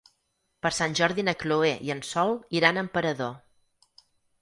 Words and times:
Per 0.65 0.71
Sant 0.77 0.95
Jordi 1.01 1.27
na 1.27 1.35
Chloé 1.45 1.71
i 1.89 1.95
en 1.97 2.03
Sol 2.15 2.35
iran 2.63 2.81
a 2.83 2.89
Emperador. 2.89 3.41